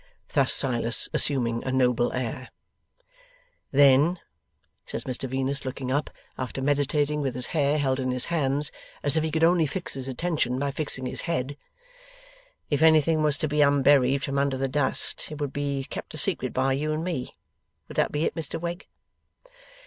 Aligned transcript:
Thus 0.33 0.51
Silas 0.51 1.09
assuming 1.13 1.63
a 1.63 1.71
noble 1.71 2.11
air. 2.13 2.49
'Then,' 3.71 4.19
says 4.87 5.03
Mr 5.03 5.29
Venus, 5.29 5.63
looking 5.63 5.91
up, 5.91 6.09
after 6.39 6.59
meditating 6.59 7.21
with 7.21 7.35
his 7.35 7.45
hair 7.53 7.77
held 7.77 7.99
in 7.99 8.09
his 8.09 8.25
hands, 8.33 8.71
as 9.03 9.15
if 9.15 9.23
he 9.23 9.29
could 9.29 9.43
only 9.43 9.67
fix 9.67 9.93
his 9.93 10.07
attention 10.07 10.57
by 10.57 10.71
fixing 10.71 11.05
his 11.05 11.21
head; 11.29 11.55
'if 12.71 12.81
anything 12.81 13.21
was 13.21 13.37
to 13.37 13.47
be 13.47 13.61
unburied 13.61 14.23
from 14.23 14.39
under 14.39 14.57
the 14.57 14.67
dust, 14.67 15.31
it 15.31 15.39
would 15.39 15.53
be 15.53 15.85
kept 15.87 16.15
a 16.15 16.17
secret 16.17 16.51
by 16.51 16.73
you 16.73 16.91
and 16.91 17.03
me? 17.03 17.35
Would 17.87 17.97
that 17.97 18.11
be 18.11 18.23
it, 18.25 18.33
Mr 18.33 18.59
Wegg? 18.59 18.87